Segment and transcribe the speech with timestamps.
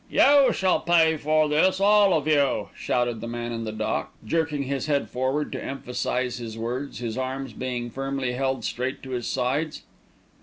[0.09, 4.63] "You shall pay for this, all of you!" shouted the man in the dock, jerking
[4.63, 9.27] his head forward to emphasise his words, his arms being firmly held straight to his
[9.27, 9.83] sides.